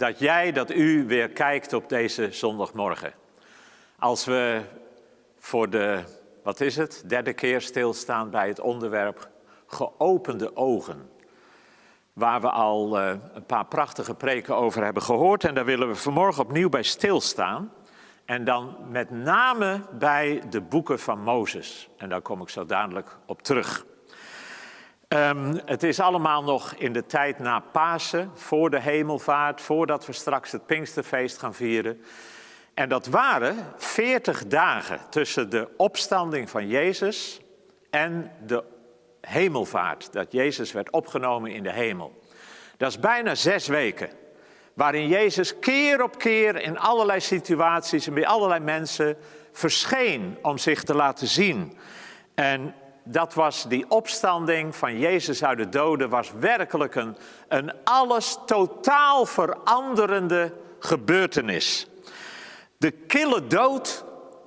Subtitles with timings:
[0.00, 3.12] dat jij, dat u weer kijkt op deze zondagmorgen.
[3.98, 4.60] Als we
[5.38, 6.02] voor de,
[6.42, 9.28] wat is het, derde keer stilstaan bij het onderwerp
[9.66, 11.10] geopende ogen.
[12.12, 15.44] Waar we al uh, een paar prachtige preken over hebben gehoord.
[15.44, 17.72] En daar willen we vanmorgen opnieuw bij stilstaan.
[18.24, 21.88] En dan met name bij de boeken van Mozes.
[21.96, 23.84] En daar kom ik zo dadelijk op terug.
[25.16, 30.12] Um, het is allemaal nog in de tijd na Pasen, voor de hemelvaart, voordat we
[30.12, 32.02] straks het Pinksterfeest gaan vieren.
[32.74, 37.40] En dat waren 40 dagen tussen de opstanding van Jezus
[37.90, 38.64] en de
[39.20, 42.22] hemelvaart, dat Jezus werd opgenomen in de hemel.
[42.76, 44.10] Dat is bijna zes weken,
[44.74, 49.16] waarin Jezus keer op keer in allerlei situaties en bij allerlei mensen
[49.52, 51.78] verscheen om zich te laten zien.
[52.34, 52.74] En
[53.10, 57.16] dat was die opstanding van Jezus uit de doden, was werkelijk een,
[57.48, 61.86] een alles totaal veranderende gebeurtenis.
[62.76, 64.04] De kille dood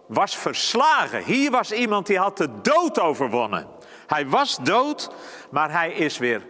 [0.07, 1.23] was verslagen.
[1.23, 3.67] Hier was iemand die had de dood overwonnen.
[4.07, 5.09] Hij was dood,
[5.51, 6.45] maar hij is weer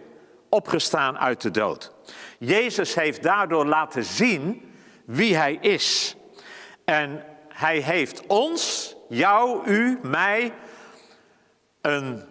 [0.48, 1.92] opgestaan uit de dood.
[2.38, 4.72] Jezus heeft daardoor laten zien
[5.04, 6.16] wie hij is.
[6.84, 10.52] En hij heeft ons, jou, u, mij,
[11.84, 12.22] een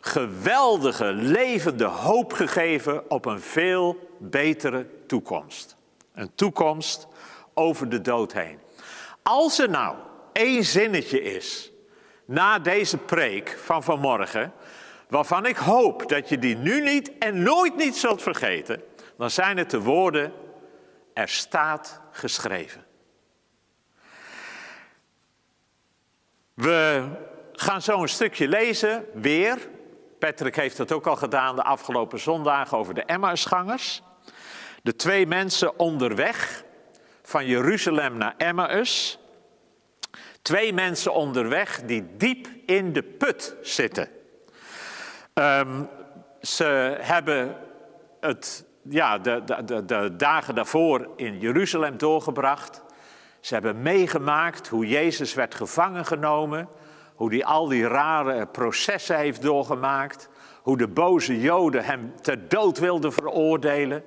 [0.00, 5.76] geweldige, levende hoop gegeven op een veel betere toekomst.
[6.14, 7.06] Een toekomst
[7.54, 8.58] over de dood heen.
[9.22, 9.96] Als er nou
[10.32, 11.72] één zinnetje is
[12.24, 14.52] na deze preek van vanmorgen,
[15.08, 18.82] waarvan ik hoop dat je die nu niet en nooit niet zult vergeten,
[19.16, 20.32] dan zijn het de woorden,
[21.14, 22.84] er staat geschreven.
[26.54, 27.08] We
[27.64, 29.68] gaan zo een stukje lezen, weer.
[30.18, 34.02] Patrick heeft dat ook al gedaan de afgelopen zondagen over de Emmausgangers.
[34.82, 36.64] De twee mensen onderweg
[37.22, 39.18] van Jeruzalem naar Emmaus.
[40.42, 44.08] Twee mensen onderweg die diep in de put zitten.
[45.34, 45.88] Um,
[46.40, 47.56] ze hebben
[48.20, 52.82] het, ja, de, de, de dagen daarvoor in Jeruzalem doorgebracht.
[53.40, 56.68] Ze hebben meegemaakt hoe Jezus werd gevangen genomen
[57.14, 60.28] hoe hij al die rare processen heeft doorgemaakt.
[60.62, 64.04] Hoe de boze Joden hem ter dood wilden veroordelen.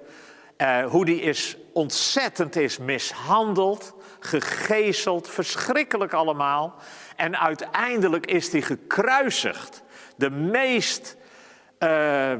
[0.57, 6.75] Uh, hoe die is ontzettend is mishandeld, gegezeld, verschrikkelijk allemaal.
[7.15, 9.83] En uiteindelijk is hij gekruisigd.
[10.15, 11.17] De meest,
[11.79, 12.31] uh,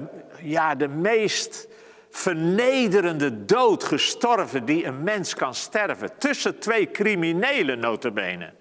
[0.42, 1.68] ja, de meest
[2.10, 6.18] vernederende dood gestorven die een mens kan sterven.
[6.18, 8.54] Tussen twee criminelen notabene.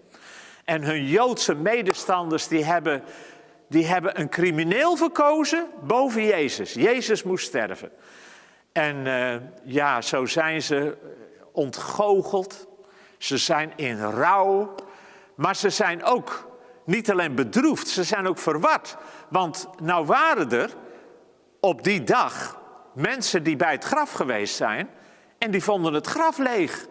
[0.67, 3.03] En hun Joodse medestanders die hebben,
[3.69, 6.73] die hebben een crimineel verkozen boven Jezus.
[6.73, 7.91] Jezus moest sterven.
[8.73, 9.35] En uh,
[9.65, 10.97] ja, zo zijn ze
[11.53, 12.67] ontgoocheld.
[13.19, 14.75] Ze zijn in rouw.
[15.35, 16.51] Maar ze zijn ook
[16.85, 18.97] niet alleen bedroefd, ze zijn ook verward.
[19.29, 20.71] Want nou waren er
[21.61, 22.61] op die dag
[22.95, 24.89] mensen die bij het graf geweest zijn
[25.39, 26.87] en die vonden het graf leeg.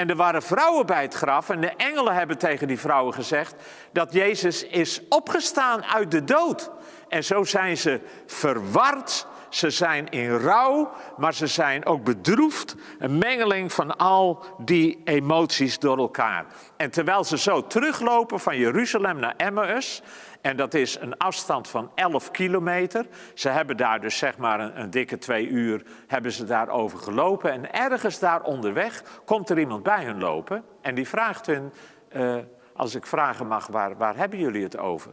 [0.00, 3.54] En er waren vrouwen bij het graf en de engelen hebben tegen die vrouwen gezegd
[3.92, 6.70] dat Jezus is opgestaan uit de dood.
[7.08, 12.74] En zo zijn ze verward, ze zijn in rouw, maar ze zijn ook bedroefd.
[12.98, 16.46] Een mengeling van al die emoties door elkaar.
[16.76, 20.02] En terwijl ze zo teruglopen van Jeruzalem naar Emmaus,
[20.40, 23.06] en dat is een afstand van 11 kilometer.
[23.34, 27.52] Ze hebben daar dus zeg maar een, dikke twee uur hebben ze daarover gelopen.
[27.52, 30.64] En ergens daar onderweg komt er iemand bij hun lopen.
[30.80, 31.72] En die vraagt hun,
[32.12, 32.36] uh,
[32.74, 35.12] als ik vragen mag, waar, waar hebben jullie het over?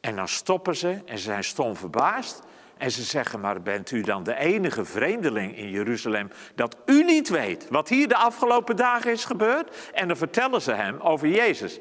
[0.00, 2.42] En dan stoppen ze en ze zijn stom verbaasd.
[2.76, 7.28] En ze zeggen, maar bent u dan de enige vreemdeling in Jeruzalem dat u niet
[7.28, 9.90] weet wat hier de afgelopen dagen is gebeurd?
[9.92, 11.78] En dan vertellen ze hem over Jezus.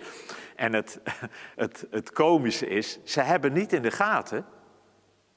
[0.56, 1.00] En het,
[1.56, 4.46] het, het komische is, ze hebben niet in de gaten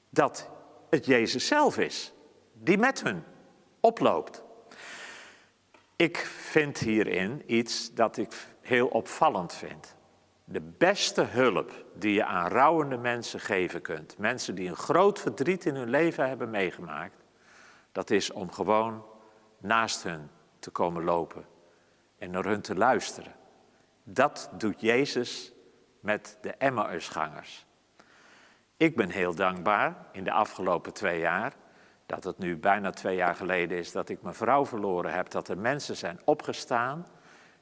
[0.09, 0.49] dat
[0.89, 2.13] het Jezus zelf is,
[2.53, 3.23] die met hun
[3.79, 4.43] oploopt.
[5.95, 9.95] Ik vind hierin iets dat ik heel opvallend vind.
[10.43, 15.65] De beste hulp die je aan rouwende mensen geven kunt, mensen die een groot verdriet
[15.65, 17.23] in hun leven hebben meegemaakt,
[17.91, 19.05] dat is om gewoon
[19.57, 20.29] naast hun
[20.59, 21.45] te komen lopen
[22.17, 23.38] en naar hun te luisteren.
[24.11, 25.53] Dat doet Jezus
[25.99, 27.65] met de Emmausgangers.
[28.77, 31.53] Ik ben heel dankbaar in de afgelopen twee jaar,
[32.05, 35.47] dat het nu bijna twee jaar geleden is dat ik mijn vrouw verloren heb, dat
[35.47, 37.07] er mensen zijn opgestaan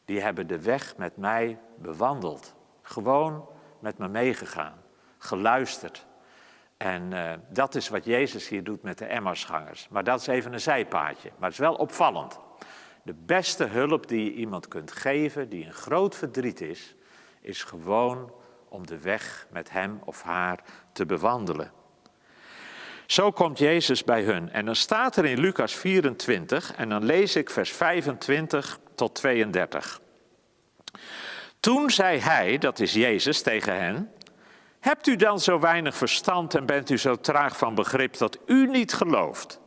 [0.06, 2.56] die hebben de weg met mij bewandeld.
[2.82, 3.50] Gewoon
[3.80, 4.82] met me meegegaan,
[5.18, 6.06] geluisterd.
[6.78, 9.88] En uh, dat is wat Jezus hier doet met de Emmausgangers.
[9.90, 12.40] Maar dat is even een zijpaadje, maar het is wel opvallend.
[13.08, 16.96] De beste hulp die je iemand kunt geven, die een groot verdriet is,
[17.42, 18.32] is gewoon
[18.70, 20.64] om de weg met hem of haar
[20.94, 21.72] te bewandelen.
[23.06, 24.52] Zo komt Jezus bij hun.
[24.52, 30.02] En dan staat er in Lucas 24, en dan lees ik vers 25 tot 32.
[31.60, 34.12] Toen zei hij, dat is Jezus, tegen hen:
[34.80, 38.68] Hebt u dan zo weinig verstand en bent u zo traag van begrip dat u
[38.68, 39.60] niet gelooft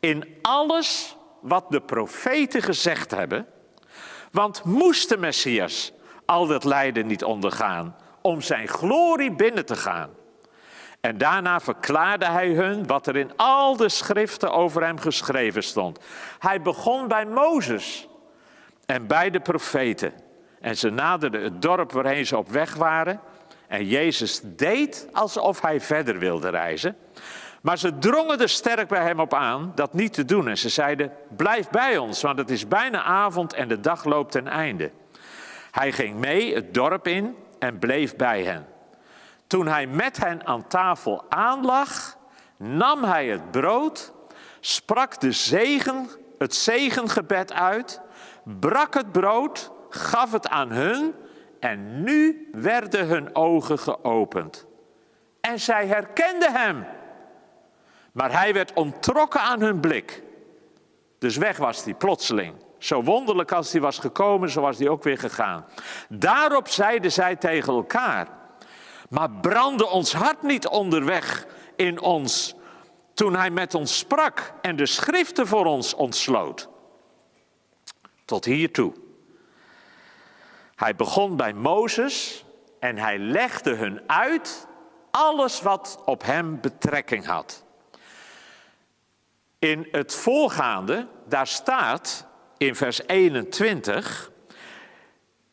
[0.00, 3.46] in alles wat de profeten gezegd hebben?
[4.30, 5.92] Want moest de Messias
[6.26, 10.10] al dat lijden niet ondergaan om zijn glorie binnen te gaan?
[11.00, 15.98] En daarna verklaarde hij hun wat er in al de schriften over hem geschreven stond.
[16.38, 18.08] Hij begon bij Mozes
[18.86, 20.12] en bij de profeten.
[20.60, 23.20] En ze naderden het dorp waarheen ze op weg waren.
[23.68, 26.96] En Jezus deed alsof hij verder wilde reizen.
[27.64, 30.48] Maar ze drongen er sterk bij hem op aan dat niet te doen.
[30.48, 34.32] En ze zeiden: Blijf bij ons, want het is bijna avond en de dag loopt
[34.32, 34.90] ten einde.
[35.70, 38.66] Hij ging mee het dorp in en bleef bij hen.
[39.46, 42.16] Toen hij met hen aan tafel aanlag,
[42.56, 44.12] nam hij het brood,
[44.60, 46.08] sprak de zegen,
[46.38, 48.00] het zegengebed uit,
[48.42, 51.14] brak het brood, gaf het aan hun
[51.60, 54.66] en nu werden hun ogen geopend.
[55.40, 56.84] En zij herkenden hem.
[58.14, 60.22] Maar hij werd ontrokken aan hun blik.
[61.18, 62.54] Dus weg was hij plotseling.
[62.78, 65.66] Zo wonderlijk als hij was gekomen, zo was hij ook weer gegaan.
[66.08, 68.28] Daarop zeiden zij tegen elkaar:
[69.08, 71.46] Maar brandde ons hart niet onderweg
[71.76, 72.54] in ons
[73.14, 76.68] toen hij met ons sprak en de schriften voor ons ontsloot?
[78.24, 78.92] Tot hiertoe.
[80.74, 82.44] Hij begon bij Mozes
[82.80, 84.66] en hij legde hun uit
[85.10, 87.63] alles wat op hem betrekking had.
[89.64, 92.26] In het voorgaande, daar staat
[92.56, 94.30] in vers 21,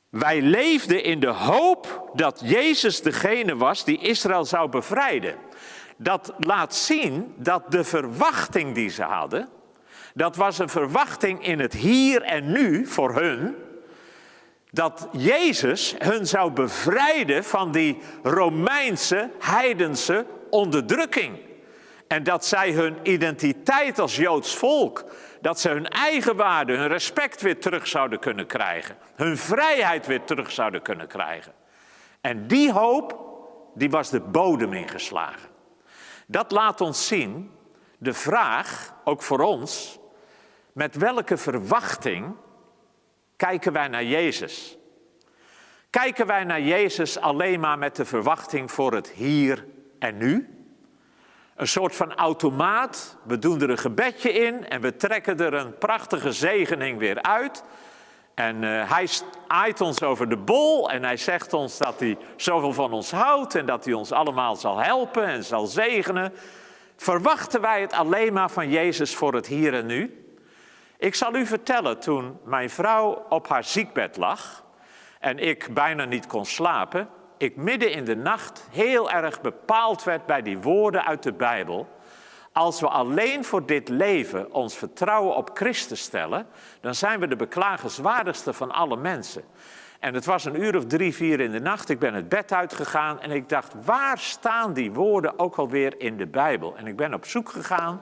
[0.09, 5.35] wij leefden in de hoop dat Jezus degene was die Israël zou bevrijden.
[5.97, 9.49] Dat laat zien dat de verwachting die ze hadden,
[10.13, 13.55] dat was een verwachting in het hier en nu voor hun,
[14.71, 21.49] dat Jezus hun zou bevrijden van die Romeinse, heidense onderdrukking.
[22.11, 25.05] En dat zij hun identiteit als Joods volk,
[25.41, 28.97] dat ze hun eigen waarde, hun respect weer terug zouden kunnen krijgen.
[29.15, 31.53] Hun vrijheid weer terug zouden kunnen krijgen.
[32.21, 33.19] En die hoop,
[33.75, 35.49] die was de bodem ingeslagen.
[36.27, 37.51] Dat laat ons zien,
[37.97, 39.99] de vraag, ook voor ons,
[40.73, 42.35] met welke verwachting
[43.35, 44.77] kijken wij naar Jezus?
[45.89, 49.65] Kijken wij naar Jezus alleen maar met de verwachting voor het hier
[49.99, 50.60] en nu?
[51.61, 53.17] Een soort van automaat.
[53.23, 57.63] We doen er een gebedje in en we trekken er een prachtige zegening weer uit.
[58.33, 59.09] En uh, hij
[59.47, 63.55] aait ons over de bol en hij zegt ons dat hij zoveel van ons houdt
[63.55, 66.33] en dat hij ons allemaal zal helpen en zal zegenen.
[66.95, 70.25] Verwachten wij het alleen maar van Jezus voor het hier en nu?
[70.97, 74.63] Ik zal u vertellen, toen mijn vrouw op haar ziekbed lag
[75.19, 77.09] en ik bijna niet kon slapen,
[77.41, 81.87] ik midden in de nacht heel erg bepaald werd bij die woorden uit de Bijbel.
[82.51, 86.47] Als we alleen voor dit leven ons vertrouwen op Christus stellen,
[86.81, 89.43] dan zijn we de beklagenswaardigste van alle mensen.
[89.99, 91.89] En het was een uur of drie, vier in de nacht.
[91.89, 96.17] Ik ben het bed uitgegaan en ik dacht, waar staan die woorden ook alweer in
[96.17, 96.77] de Bijbel?
[96.77, 98.01] En ik ben op zoek gegaan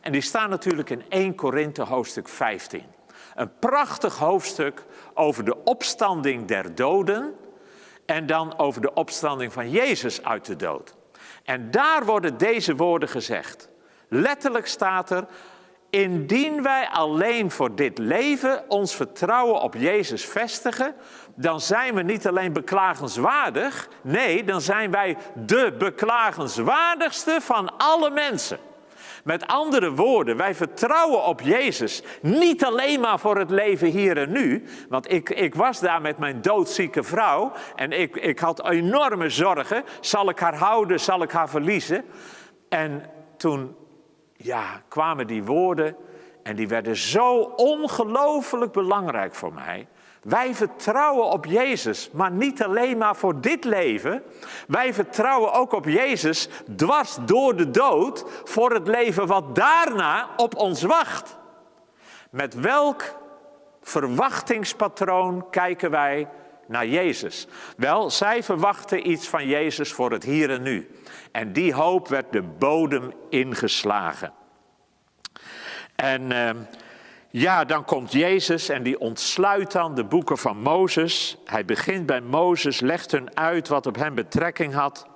[0.00, 2.82] en die staan natuurlijk in 1 Korinthe hoofdstuk 15.
[3.34, 7.34] Een prachtig hoofdstuk over de opstanding der doden
[8.08, 10.94] en dan over de opstanding van Jezus uit de dood.
[11.44, 13.68] En daar worden deze woorden gezegd.
[14.08, 15.26] Letterlijk staat er,
[15.90, 20.94] indien wij alleen voor dit leven ons vertrouwen op Jezus vestigen,
[21.34, 28.58] dan zijn we niet alleen beklagenswaardig, nee, dan zijn wij de beklagenswaardigste van alle mensen.
[29.28, 32.02] Met andere woorden, wij vertrouwen op Jezus.
[32.22, 34.64] Niet alleen maar voor het leven hier en nu.
[34.88, 37.52] Want ik, ik was daar met mijn doodzieke vrouw.
[37.76, 39.84] En ik, ik had enorme zorgen.
[40.00, 41.00] Zal ik haar houden?
[41.00, 42.04] Zal ik haar verliezen?
[42.68, 43.76] En toen
[44.36, 45.96] ja, kwamen die woorden.
[46.42, 49.86] En die werden zo ongelooflijk belangrijk voor mij.
[50.22, 54.22] Wij vertrouwen op Jezus, maar niet alleen maar voor dit leven.
[54.66, 60.56] Wij vertrouwen ook op Jezus dwars door de dood voor het leven wat daarna op
[60.56, 61.36] ons wacht.
[62.30, 63.16] Met welk
[63.82, 66.28] verwachtingspatroon kijken wij
[66.66, 67.46] naar Jezus?
[67.76, 70.90] Wel, zij verwachten iets van Jezus voor het hier en nu.
[71.32, 74.32] En die hoop werd de bodem ingeslagen.
[75.94, 76.50] En uh,
[77.38, 81.36] ja, dan komt Jezus en die ontsluit dan de boeken van Mozes.
[81.44, 85.06] Hij begint bij Mozes, legt hun uit wat op hem betrekking had.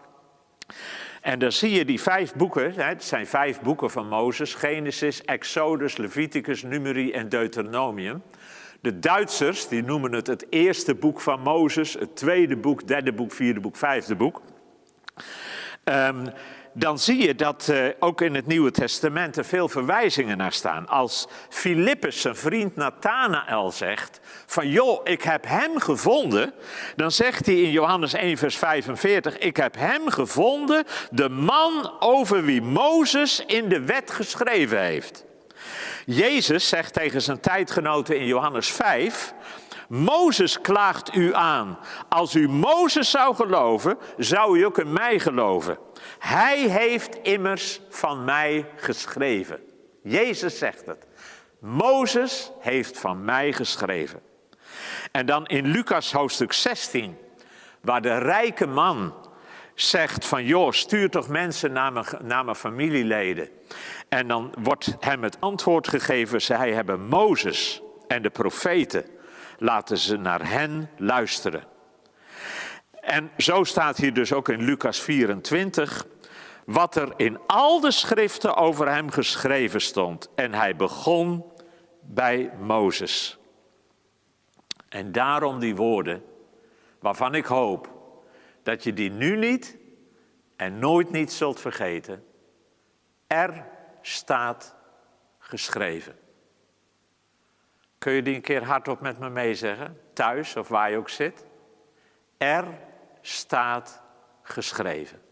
[1.20, 5.96] En dan zie je die vijf boeken, het zijn vijf boeken van Mozes: Genesis, Exodus,
[5.96, 8.22] Leviticus, Numeri en Deuteronomium.
[8.80, 13.32] De Duitsers die noemen het het eerste boek van Mozes, het tweede boek, derde boek,
[13.32, 14.42] vierde boek, vijfde boek.
[15.84, 16.24] Um,
[16.72, 20.88] dan zie je dat uh, ook in het Nieuwe Testament er veel verwijzingen naar staan.
[20.88, 26.52] Als Filippus zijn vriend Nathanael zegt van joh, ik heb hem gevonden,
[26.96, 32.44] dan zegt hij in Johannes 1 vers 45, ik heb hem gevonden, de man over
[32.44, 35.24] wie Mozes in de wet geschreven heeft.
[36.06, 39.34] Jezus zegt tegen zijn tijdgenoten in Johannes 5,
[39.92, 41.78] Mozes klaagt u aan.
[42.08, 45.78] Als u Mozes zou geloven, zou u ook in mij geloven.
[46.18, 49.60] Hij heeft immers van mij geschreven.
[50.02, 51.06] Jezus zegt het.
[51.58, 54.20] Mozes heeft van mij geschreven.
[55.10, 57.16] En dan in Lucas hoofdstuk 16,
[57.80, 59.14] waar de rijke man
[59.74, 63.48] zegt van joh, stuur toch mensen naar mijn, naar mijn familieleden.
[64.08, 69.20] En dan wordt hem het antwoord gegeven, zij hebben Mozes en de profeten,
[69.62, 71.64] laten ze naar hen luisteren.
[73.00, 76.06] En zo staat hier dus ook in Lucas 24
[76.64, 80.28] wat er in al de schriften over hem geschreven stond.
[80.34, 81.44] En hij begon
[82.00, 83.38] bij Mozes.
[84.88, 86.24] En daarom die woorden,
[87.00, 87.90] waarvan ik hoop
[88.62, 89.76] dat je die nu niet
[90.56, 92.24] en nooit niet zult vergeten.
[93.26, 93.64] Er
[94.00, 94.74] staat
[95.38, 96.21] geschreven.
[98.02, 100.00] Kun je die een keer hardop met me meezeggen?
[100.12, 101.44] Thuis of waar je ook zit?
[102.38, 102.64] Er
[103.20, 104.02] staat
[104.42, 105.22] geschreven.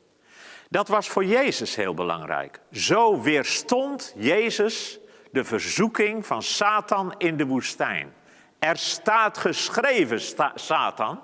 [0.69, 2.61] Dat was voor Jezus heel belangrijk.
[2.73, 4.99] Zo weerstond Jezus
[5.31, 8.15] de verzoeking van Satan in de woestijn.
[8.59, 10.21] Er staat geschreven,
[10.55, 11.23] Satan.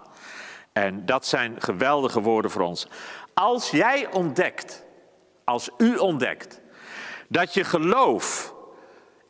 [0.73, 2.89] En dat zijn geweldige woorden voor ons.
[3.35, 4.85] Als jij ontdekt,
[5.45, 6.61] als u ontdekt,
[7.29, 8.55] dat je geloof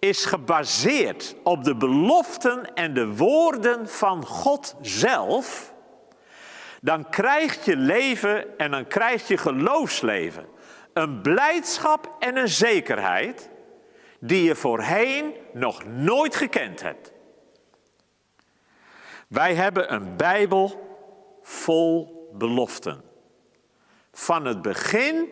[0.08, 5.74] is gebaseerd op de beloften en de woorden van God zelf,
[6.80, 10.46] dan krijgt je leven en dan krijgt je geloofsleven
[10.92, 13.50] een blijdschap en een zekerheid
[14.20, 17.12] die je voorheen nog nooit gekend hebt.
[19.28, 20.86] Wij hebben een Bijbel
[21.42, 23.02] vol beloften.
[24.12, 25.28] Van het begin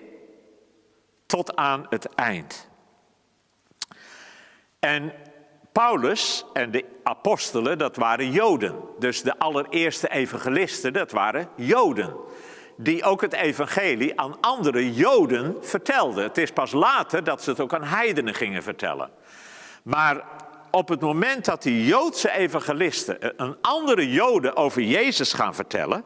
[1.26, 2.68] tot aan het eind.
[4.84, 5.12] En
[5.72, 8.74] Paulus en de apostelen, dat waren Joden.
[8.98, 12.16] Dus de allereerste evangelisten, dat waren Joden.
[12.76, 16.24] Die ook het evangelie aan andere Joden vertelden.
[16.24, 19.10] Het is pas later dat ze het ook aan heidenen gingen vertellen.
[19.82, 20.24] Maar
[20.70, 26.04] op het moment dat die Joodse evangelisten een andere Joden over Jezus gaan vertellen,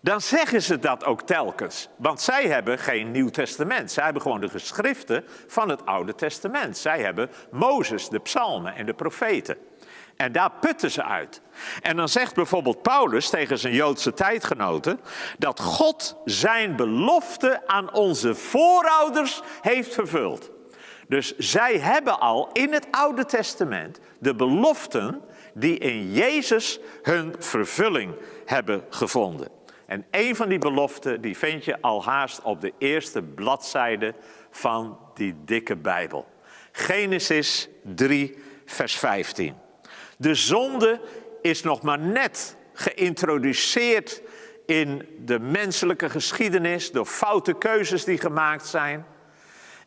[0.00, 1.88] dan zeggen ze dat ook telkens.
[1.96, 3.92] Want zij hebben geen Nieuw Testament.
[3.92, 6.78] Zij hebben gewoon de geschriften van het Oude Testament.
[6.78, 9.56] Zij hebben Mozes, de psalmen en de profeten.
[10.16, 11.40] En daar putten ze uit.
[11.82, 15.00] En dan zegt bijvoorbeeld Paulus tegen zijn Joodse tijdgenoten
[15.38, 20.50] dat God zijn belofte aan onze voorouders heeft vervuld.
[21.08, 25.20] Dus zij hebben al in het Oude Testament de beloften
[25.54, 28.14] die in Jezus hun vervulling
[28.44, 29.59] hebben gevonden.
[29.90, 34.14] En een van die beloften, die vind je al haast op de eerste bladzijde
[34.50, 36.26] van die dikke Bijbel.
[36.72, 39.54] Genesis 3, vers 15.
[40.16, 41.00] De zonde
[41.42, 44.22] is nog maar net geïntroduceerd
[44.66, 49.06] in de menselijke geschiedenis door foute keuzes die gemaakt zijn.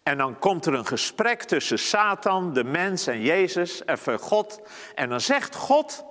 [0.04, 4.62] En dan komt er een gesprek tussen Satan, de mens en Jezus, en God.
[4.96, 6.06] En dan zegt God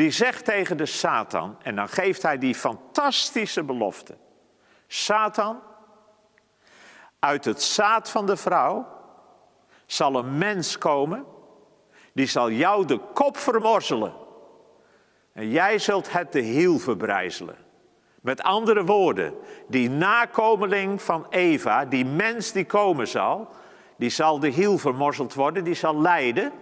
[0.00, 4.16] die zegt tegen de Satan, en dan geeft hij die fantastische belofte.
[4.86, 5.60] Satan,
[7.18, 8.86] uit het zaad van de vrouw
[9.86, 11.24] zal een mens komen,
[12.12, 14.12] die zal jou de kop vermorzelen.
[15.32, 17.56] En jij zult het de hiel verbrijzelen.
[18.20, 19.34] Met andere woorden,
[19.68, 23.48] die nakomeling van Eva, die mens die komen zal,
[23.96, 26.52] die zal de hiel vermorzeld worden, die zal lijden.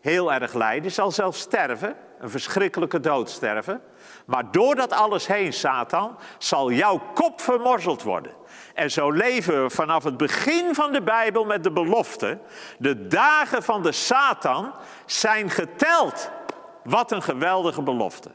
[0.00, 3.80] heel erg lijden, je zal zelfs sterven, een verschrikkelijke dood sterven.
[4.26, 8.32] Maar door dat alles heen, Satan, zal jouw kop vermorzeld worden.
[8.74, 12.38] En zo leven we vanaf het begin van de Bijbel met de belofte.
[12.78, 14.72] De dagen van de Satan
[15.06, 16.30] zijn geteld.
[16.88, 18.30] Wat een geweldige belofte.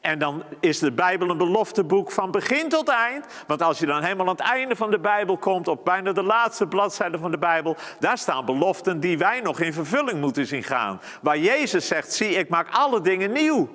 [0.00, 3.26] En dan is de Bijbel een belofteboek van begin tot eind.
[3.46, 6.22] Want als je dan helemaal aan het einde van de Bijbel komt, op bijna de
[6.22, 10.62] laatste bladzijde van de Bijbel, daar staan beloften die wij nog in vervulling moeten zien
[10.62, 11.00] gaan.
[11.22, 13.68] Waar Jezus zegt, zie ik maak alle dingen nieuw.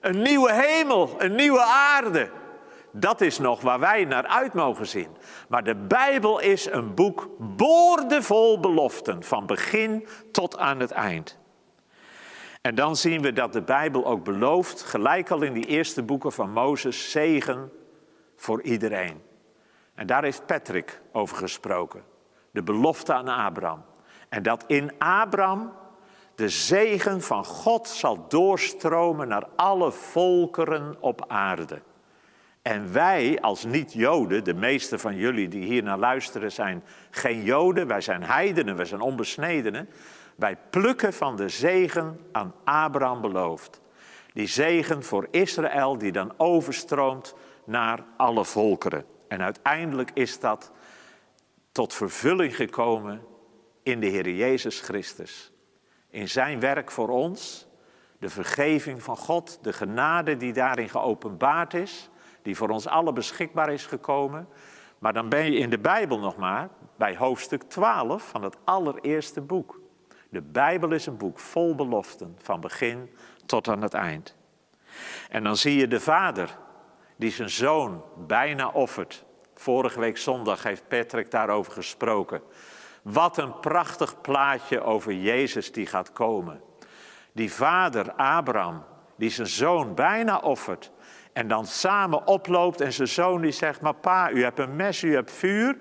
[0.00, 2.30] Een nieuwe hemel, een nieuwe aarde.
[2.92, 5.08] Dat is nog waar wij naar uit mogen zien.
[5.48, 11.42] Maar de Bijbel is een boek boordevol beloften, van begin tot aan het eind.
[12.64, 16.32] En dan zien we dat de Bijbel ook belooft, gelijk al in die eerste boeken
[16.32, 17.72] van Mozes, zegen
[18.36, 19.22] voor iedereen.
[19.94, 22.02] En daar heeft Patrick over gesproken.
[22.50, 23.84] De belofte aan Abraham.
[24.28, 25.72] En dat in Abraham
[26.34, 31.82] de zegen van God zal doorstromen naar alle volkeren op aarde.
[32.62, 37.86] En wij als niet-Joden, de meeste van jullie die hier naar luisteren zijn geen Joden,
[37.86, 39.88] wij zijn heidenen, wij zijn onbesnedenen.
[40.36, 43.80] Wij plukken van de zegen aan Abraham beloofd.
[44.32, 49.04] Die zegen voor Israël die dan overstroomt naar alle volkeren.
[49.28, 50.72] En uiteindelijk is dat
[51.72, 53.22] tot vervulling gekomen
[53.82, 55.52] in de Heer Jezus Christus.
[56.10, 57.66] In zijn werk voor ons,
[58.18, 62.10] de vergeving van God, de genade die daarin geopenbaard is,
[62.42, 64.48] die voor ons allen beschikbaar is gekomen.
[64.98, 69.40] Maar dan ben je in de Bijbel nog maar bij hoofdstuk 12 van het allereerste
[69.40, 69.80] boek.
[70.34, 73.10] De Bijbel is een boek vol beloften, van begin
[73.46, 74.36] tot aan het eind.
[75.28, 76.56] En dan zie je de vader
[77.16, 79.24] die zijn zoon bijna offert.
[79.54, 82.42] Vorige week zondag heeft Patrick daarover gesproken.
[83.02, 86.60] Wat een prachtig plaatje over Jezus die gaat komen.
[87.32, 88.84] Die vader Abraham,
[89.16, 90.90] die zijn zoon bijna offert.
[91.32, 95.02] En dan samen oploopt en zijn zoon die zegt, maar pa, u hebt een mes,
[95.02, 95.76] u hebt vuur.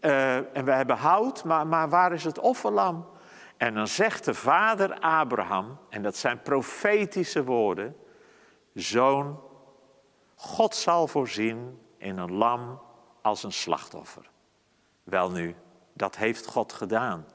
[0.00, 3.16] Uh, en we hebben hout, maar, maar waar is het offerlam?
[3.58, 7.96] En dan zegt de vader Abraham, en dat zijn profetische woorden,
[8.74, 9.40] zoon,
[10.34, 12.80] God zal voorzien in een lam
[13.22, 14.30] als een slachtoffer.
[15.04, 15.54] Welnu,
[15.92, 17.26] dat heeft God gedaan.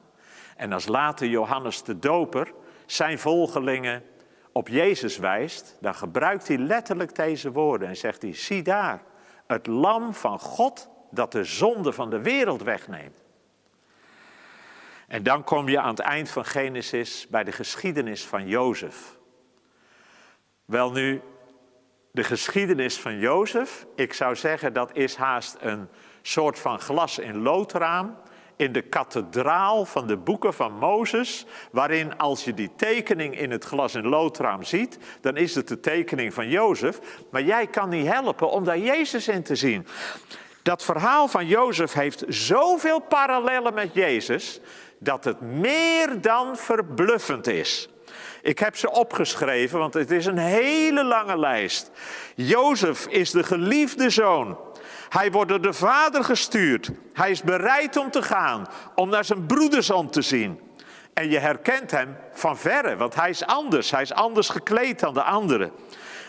[0.56, 2.54] En als later Johannes de Doper
[2.86, 4.04] zijn volgelingen
[4.52, 9.04] op Jezus wijst, dan gebruikt hij letterlijk deze woorden en zegt hij, zie daar,
[9.48, 13.23] het lam van God dat de zonde van de wereld wegneemt.
[15.14, 19.18] En dan kom je aan het eind van Genesis bij de geschiedenis van Jozef.
[20.66, 21.22] Wel nu,
[22.12, 25.88] de geschiedenis van Jozef, ik zou zeggen dat is haast een
[26.22, 28.18] soort van glas in loodraam
[28.56, 33.64] in de kathedraal van de boeken van Mozes, waarin als je die tekening in het
[33.64, 37.00] glas in loodraam ziet, dan is het de tekening van Jozef,
[37.32, 39.88] maar jij kan niet helpen om daar Jezus in te zien.
[40.64, 44.60] Dat verhaal van Jozef heeft zoveel parallellen met Jezus,
[45.04, 47.90] dat het meer dan verbluffend is.
[48.42, 51.92] Ik heb ze opgeschreven, want het is een hele lange lijst.
[52.36, 54.58] Jozef is de geliefde zoon.
[55.10, 56.92] Hij wordt door de vader gestuurd.
[57.14, 60.60] Hij is bereid om te gaan, om naar zijn broeders om te zien.
[61.14, 63.92] En je herkent hem van verre, want hij is anders.
[63.92, 65.72] Hij is anders gekleed dan de anderen.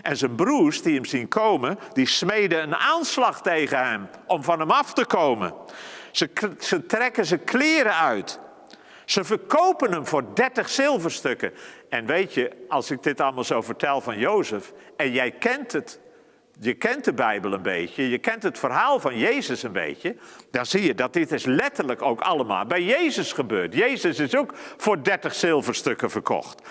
[0.02, 4.58] En zijn broers die hem zien komen, die smeden een aanslag tegen hem om van
[4.58, 5.54] hem af te komen.
[6.10, 8.40] Ze, ze trekken zijn kleren uit.
[9.04, 11.52] Ze verkopen hem voor 30 zilverstukken.
[11.88, 16.00] En weet je, als ik dit allemaal zo vertel van Jozef, en jij kent het,
[16.60, 20.16] je kent de Bijbel een beetje, je kent het verhaal van Jezus een beetje,
[20.50, 23.74] dan zie je dat dit is letterlijk ook allemaal bij Jezus gebeurd.
[23.74, 26.62] Jezus is ook voor 30 zilverstukken verkocht.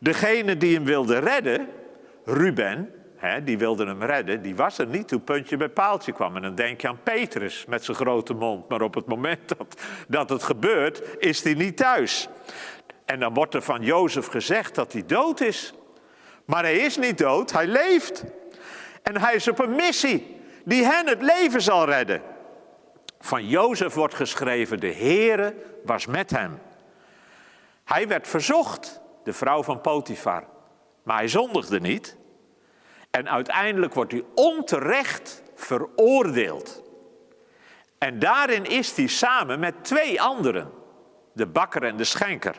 [0.00, 1.68] Degene die hem wilde redden,
[2.24, 2.94] Ruben,
[3.44, 6.36] die wilde hem redden, die was er niet toen puntje bij paaltje kwam.
[6.36, 8.68] En dan denk je aan Petrus met zijn grote mond.
[8.68, 12.28] Maar op het moment dat, dat het gebeurt, is hij niet thuis.
[13.04, 15.74] En dan wordt er van Jozef gezegd dat hij dood is.
[16.44, 18.24] Maar hij is niet dood, hij leeft.
[19.02, 22.22] En hij is op een missie die hen het leven zal redden.
[23.20, 26.58] Van Jozef wordt geschreven, de Heere was met hem.
[27.84, 30.44] Hij werd verzocht, de vrouw van Potifar.
[31.02, 32.16] Maar hij zondigde niet.
[33.14, 36.82] En uiteindelijk wordt hij onterecht veroordeeld.
[37.98, 40.70] En daarin is hij samen met twee anderen,
[41.32, 42.56] de bakker en de schenker.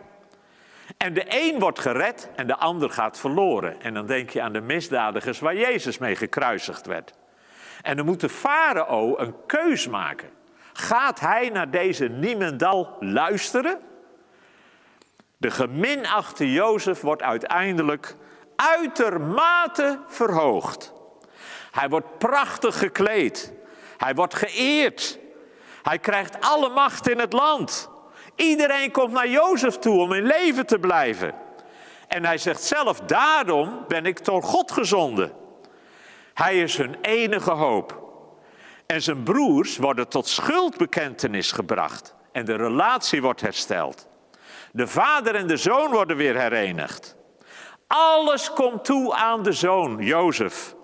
[0.98, 3.82] En de een wordt gered en de ander gaat verloren.
[3.82, 7.14] En dan denk je aan de misdadigers waar Jezus mee gekruisigd werd.
[7.82, 10.30] En dan moet de farao een keus maken.
[10.74, 13.80] Gaat hij naar deze Niemendal luisteren?
[15.38, 18.16] De geminachte Jozef wordt uiteindelijk
[18.56, 20.94] uitermate verhoogd.
[21.72, 23.54] Hij wordt prachtig gekleed.
[23.98, 25.20] Hij wordt geëerd.
[25.84, 27.90] Hij krijgt alle macht in het land.
[28.36, 31.34] Iedereen komt naar Jozef toe om in leven te blijven.
[32.08, 35.34] En hij zegt zelf, daarom ben ik door God gezonden.
[36.34, 38.04] Hij is hun enige hoop.
[38.86, 42.16] En zijn broers worden tot schuldbekentenis gebracht.
[42.32, 44.08] En de relatie wordt hersteld.
[44.72, 47.16] De vader en de zoon worden weer herenigd.
[47.88, 50.76] Alles komt toe aan de zoon, Jozef.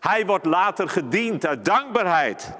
[0.00, 2.54] Hij wordt later gediend uit dankbaarheid.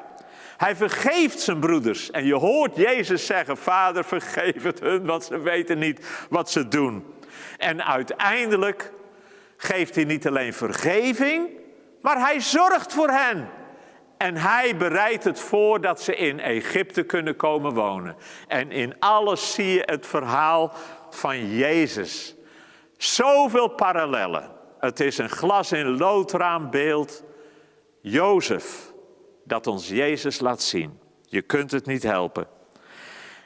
[0.57, 2.11] Hij vergeeft zijn broeders.
[2.11, 6.69] En je hoort Jezus zeggen: Vader, vergeef het hun, want ze weten niet wat ze
[6.69, 7.15] doen.
[7.57, 8.93] En uiteindelijk
[9.57, 11.49] geeft hij niet alleen vergeving,
[12.03, 13.49] maar hij zorgt voor hen.
[14.19, 18.17] En hij bereidt het voor dat ze in Egypte kunnen komen wonen.
[18.49, 20.73] En in alles zie je het verhaal
[21.11, 22.36] van Jezus.
[22.97, 24.51] Zoveel parallellen.
[24.79, 27.25] Het is een glas in loodraambeeld.
[28.01, 28.93] Jozef,
[29.45, 31.01] dat ons Jezus laat zien.
[31.23, 32.47] Je kunt het niet helpen.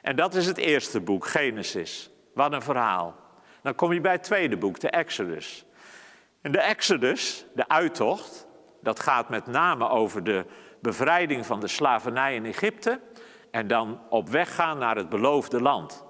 [0.03, 2.11] En dat is het eerste boek, Genesis.
[2.35, 3.17] Wat een verhaal.
[3.63, 5.65] Dan kom je bij het tweede boek, de Exodus.
[6.41, 8.47] En de Exodus, de uittocht,
[8.83, 10.45] dat gaat met name over de
[10.81, 13.01] bevrijding van de slavernij in Egypte
[13.51, 16.05] en dan op weg gaan naar het beloofde land.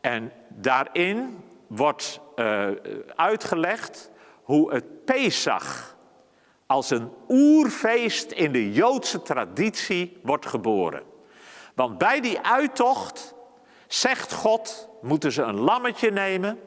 [0.00, 2.68] En daarin wordt uh,
[3.14, 4.10] uitgelegd
[4.42, 5.96] hoe het Pesach
[6.66, 11.02] als een oerfeest in de Joodse traditie wordt geboren.
[11.74, 13.34] Want bij die uittocht
[13.86, 16.60] zegt God, moeten ze een lammetje nemen,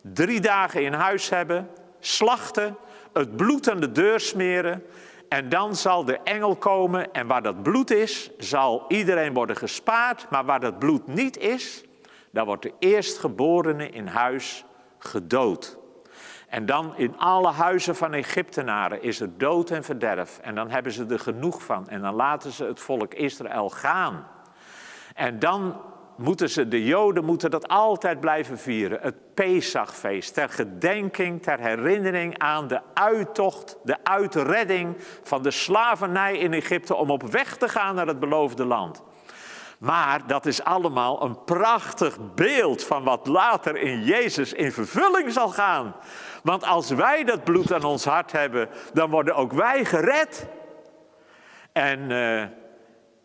[0.00, 1.68] drie dagen in huis hebben,
[2.00, 2.76] slachten,
[3.12, 4.84] het bloed aan de deur smeren
[5.28, 10.26] en dan zal de engel komen en waar dat bloed is, zal iedereen worden gespaard.
[10.30, 11.84] Maar waar dat bloed niet is,
[12.30, 14.64] dan wordt de eerstgeborene in huis
[15.04, 15.78] gedood.
[16.48, 20.38] En dan in alle huizen van Egyptenaren is er dood en verderf.
[20.38, 21.88] En dan hebben ze er genoeg van.
[21.88, 24.26] En dan laten ze het volk Israël gaan.
[25.14, 25.80] En dan
[26.16, 28.98] moeten ze, de Joden moeten dat altijd blijven vieren.
[29.00, 36.52] Het Pesachfeest, ter gedenking, ter herinnering aan de uittocht, de uitredding van de slavernij in
[36.52, 39.02] Egypte om op weg te gaan naar het beloofde land.
[39.82, 45.48] Maar dat is allemaal een prachtig beeld van wat later in Jezus in vervulling zal
[45.48, 45.94] gaan.
[46.42, 50.46] Want als wij dat bloed aan ons hart hebben, dan worden ook wij gered.
[51.72, 52.44] En uh,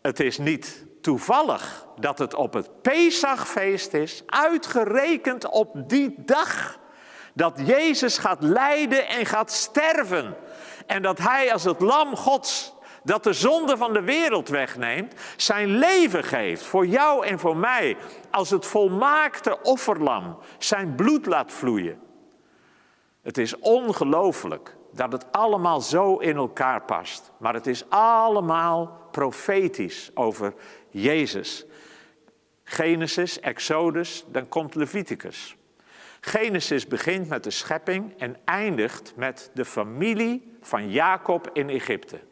[0.02, 6.78] het is niet toevallig dat het op het Pesachfeest is, uitgerekend op die dag.
[7.34, 10.36] Dat Jezus gaat lijden en gaat sterven.
[10.86, 12.74] En dat Hij als het lam Gods,
[13.08, 17.96] dat de zonde van de wereld wegneemt, zijn leven geeft voor jou en voor mij.
[18.30, 22.00] Als het volmaakte offerlam zijn bloed laat vloeien.
[23.22, 27.32] Het is ongelooflijk dat het allemaal zo in elkaar past.
[27.38, 30.54] Maar het is allemaal profetisch over
[30.90, 31.64] Jezus.
[32.64, 35.56] Genesis, Exodus, dan komt Leviticus.
[36.20, 42.27] Genesis begint met de schepping en eindigt met de familie van Jacob in Egypte.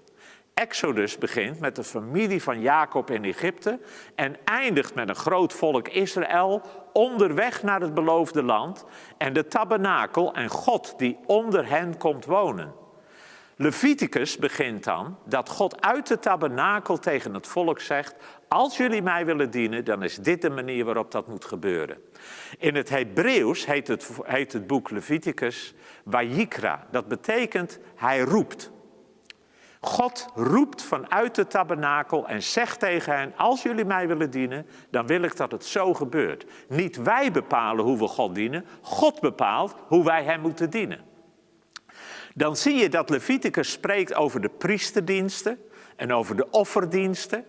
[0.61, 3.81] Exodus begint met de familie van Jacob in Egypte
[4.14, 8.85] en eindigt met een groot volk Israël onderweg naar het beloofde land
[9.19, 12.75] en de tabernakel en God die onder hen komt wonen.
[13.57, 18.14] Leviticus begint dan dat God uit de tabernakel tegen het volk zegt:
[18.49, 21.99] Als jullie mij willen dienen, dan is dit de manier waarop dat moet gebeuren.
[22.59, 26.87] In het Hebreeuws heet het, heet het boek Leviticus Wajikra.
[26.90, 28.75] Dat betekent hij roept.
[29.87, 35.07] God roept vanuit de tabernakel en zegt tegen hen: Als jullie mij willen dienen, dan
[35.07, 36.46] wil ik dat het zo gebeurt.
[36.68, 41.14] Niet wij bepalen hoe we God dienen, God bepaalt hoe wij Hem moeten dienen
[42.37, 45.59] dan zie je dat Leviticus spreekt over de priesterdiensten
[45.96, 47.44] en over de offerdiensten.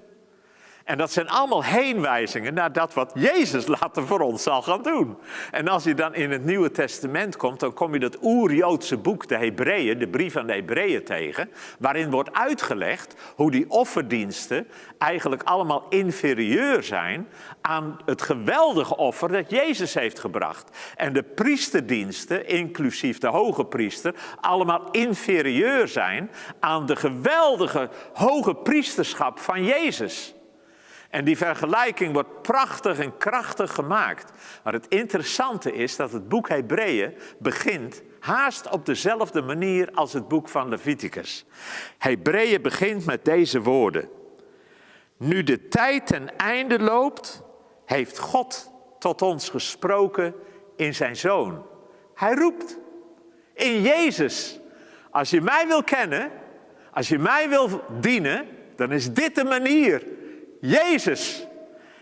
[0.87, 5.17] En dat zijn allemaal heenwijzingen naar dat wat Jezus later voor ons zal gaan doen.
[5.51, 9.27] En als je dan in het Nieuwe Testament komt, dan kom je dat oer-Joodse boek,
[9.27, 15.43] de Hebreeën, de brief aan de Hebreeën tegen, waarin wordt uitgelegd hoe die offerdiensten eigenlijk
[15.43, 17.27] allemaal inferieur zijn
[17.61, 20.77] aan het geweldige offer dat Jezus heeft gebracht.
[20.95, 29.39] En de priesterdiensten, inclusief de hoge priester, allemaal inferieur zijn aan de geweldige hoge priesterschap
[29.39, 30.35] van Jezus.
[31.17, 34.31] En die vergelijking wordt prachtig en krachtig gemaakt.
[34.63, 40.27] Maar het interessante is dat het boek Hebreeën begint haast op dezelfde manier als het
[40.27, 41.45] boek van Leviticus.
[41.97, 44.09] Hebreeën begint met deze woorden.
[45.17, 47.41] Nu de tijd ten einde loopt,
[47.85, 50.33] heeft God tot ons gesproken
[50.75, 51.65] in zijn zoon.
[52.13, 52.77] Hij roept
[53.53, 54.59] in Jezus.
[55.11, 56.31] Als je mij wil kennen,
[56.91, 60.15] als je mij wil dienen, dan is dit de manier.
[60.61, 61.45] Jezus.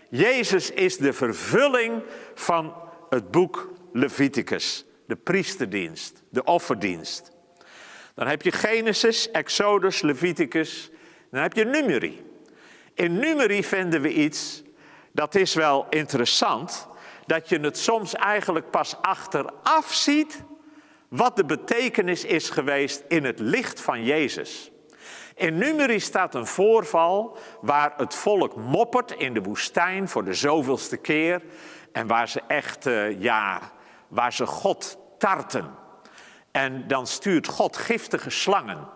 [0.08, 2.02] Jezus is de vervulling
[2.34, 2.74] van
[3.08, 7.30] het boek Leviticus, de priesterdienst, de offerdienst.
[8.14, 10.90] Dan heb je Genesis, Exodus, Leviticus,
[11.30, 12.24] dan heb je Numeri.
[12.94, 14.62] In Numeri vinden we iets,
[15.12, 16.88] dat is wel interessant,
[17.26, 20.42] dat je het soms eigenlijk pas achteraf ziet
[21.08, 24.70] wat de betekenis is geweest in het licht van Jezus.
[25.36, 30.96] In Numeri staat een voorval waar het volk moppert in de woestijn voor de zoveelste
[30.96, 31.42] keer
[31.92, 32.84] en waar ze echt,
[33.18, 33.60] ja,
[34.08, 35.74] waar ze God tarten.
[36.50, 38.88] En dan stuurt God giftige slangen.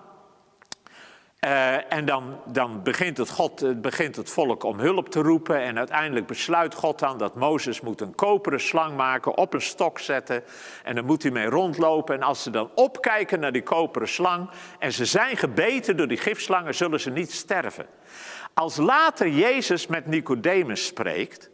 [1.47, 5.61] Uh, en dan, dan begint, het God, begint het volk om hulp te roepen.
[5.61, 9.99] En uiteindelijk besluit God dan dat Mozes moet een koperen slang maken, op een stok
[9.99, 10.43] zetten.
[10.85, 12.15] En dan moet hij mee rondlopen.
[12.15, 16.17] En als ze dan opkijken naar die koperen slang en ze zijn gebeten door die
[16.17, 17.87] gifslangen, zullen ze niet sterven.
[18.55, 21.51] Als later Jezus met Nicodemus spreekt,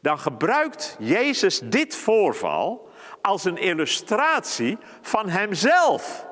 [0.00, 2.88] dan gebruikt Jezus dit voorval
[3.22, 6.27] als een illustratie van hemzelf.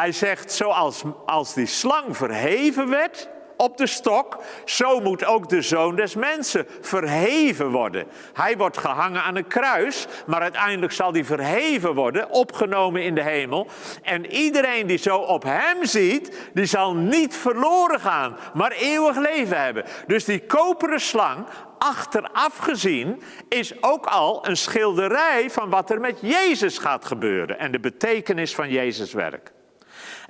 [0.00, 5.62] Hij zegt, zoals als die slang verheven werd op de stok, zo moet ook de
[5.62, 8.06] zoon des mensen verheven worden.
[8.32, 13.22] Hij wordt gehangen aan een kruis, maar uiteindelijk zal hij verheven worden, opgenomen in de
[13.22, 13.66] hemel.
[14.02, 19.62] En iedereen die zo op hem ziet, die zal niet verloren gaan, maar eeuwig leven
[19.62, 19.84] hebben.
[20.06, 21.46] Dus die koperen slang,
[21.78, 27.72] achteraf gezien is ook al een schilderij van wat er met Jezus gaat gebeuren en
[27.72, 29.52] de betekenis van Jezus werk.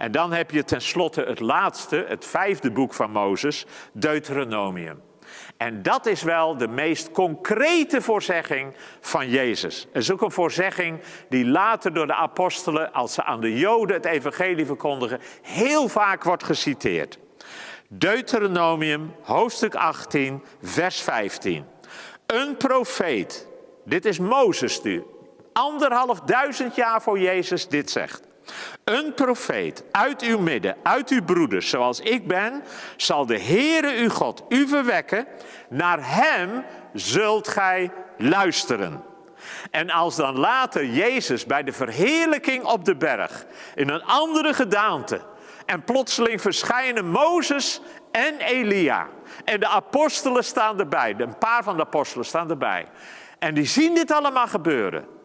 [0.00, 5.02] En dan heb je tenslotte het laatste, het vijfde boek van Mozes, Deuteronomium.
[5.56, 9.86] En dat is wel de meest concrete voorzegging van Jezus.
[9.92, 13.96] Het is ook een voorzegging die later door de apostelen, als ze aan de Joden
[13.96, 17.18] het evangelie verkondigen, heel vaak wordt geciteerd.
[17.88, 21.64] Deuteronomium, hoofdstuk 18, vers 15.
[22.26, 23.48] Een profeet,
[23.84, 25.04] dit is Mozes nu,
[25.52, 28.28] anderhalf duizend jaar voor Jezus dit zegt.
[28.84, 32.62] Een profeet uit uw midden, uit uw broeders, zoals ik ben,
[32.96, 35.26] zal de Heere uw God u verwekken.
[35.68, 39.04] Naar hem zult gij luisteren.
[39.70, 45.20] En als dan later Jezus bij de verheerlijking op de berg in een andere gedaante
[45.66, 49.08] en plotseling verschijnen Mozes en Elia
[49.44, 52.86] en de apostelen staan erbij, een paar van de apostelen staan erbij.
[53.38, 55.19] En die zien dit allemaal gebeuren.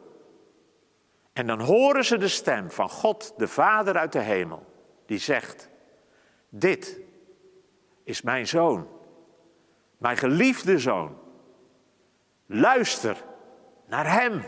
[1.35, 4.65] En dan horen ze de stem van God, de Vader uit de hemel,
[5.05, 5.69] die zegt,
[6.49, 6.99] dit
[8.03, 8.87] is mijn zoon,
[9.97, 11.17] mijn geliefde zoon.
[12.45, 13.17] Luister
[13.85, 14.43] naar hem.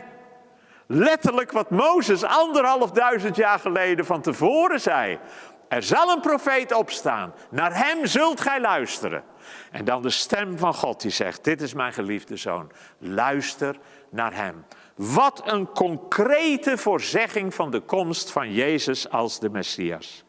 [0.86, 5.20] Letterlijk wat Mozes anderhalf duizend jaar geleden van tevoren zei.
[5.68, 9.24] Er zal een profeet opstaan, naar hem zult gij luisteren.
[9.72, 14.36] En dan de stem van God die zegt, dit is mijn geliefde zoon, luister naar
[14.36, 14.66] hem.
[14.96, 20.26] Wat een concrete voorzegging van de komst van Jezus als de Messias.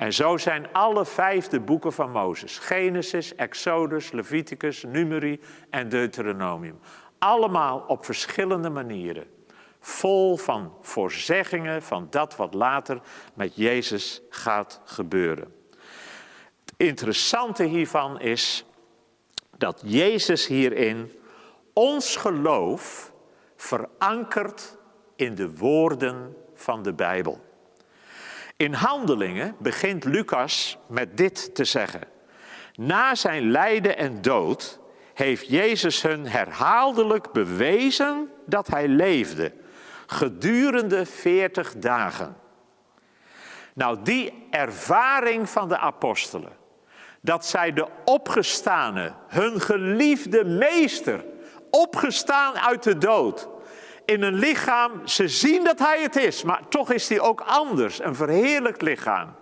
[0.00, 5.40] En zo zijn alle vijfde boeken van Mozes, Genesis, Exodus, Leviticus, Numeri
[5.70, 6.78] en Deuteronomium,
[7.18, 9.26] allemaal op verschillende manieren,
[9.80, 13.00] vol van voorzeggingen van dat wat later
[13.34, 15.54] met Jezus gaat gebeuren.
[16.64, 18.64] Het interessante hiervan is
[19.56, 21.12] dat Jezus hierin
[21.80, 23.12] ons geloof
[23.56, 24.76] verankerd
[25.16, 27.40] in de woorden van de Bijbel.
[28.56, 32.00] In Handelingen begint Lucas met dit te zeggen.
[32.74, 34.80] Na zijn lijden en dood
[35.14, 39.52] heeft Jezus hun herhaaldelijk bewezen dat hij leefde,
[40.06, 42.36] gedurende 40 dagen.
[43.74, 46.52] Nou, die ervaring van de apostelen,
[47.20, 51.24] dat zij de opgestane, hun geliefde meester,
[51.70, 53.48] opgestaan uit de dood.
[54.04, 58.02] In een lichaam, ze zien dat hij het is, maar toch is hij ook anders,
[58.02, 59.34] een verheerlijkt lichaam.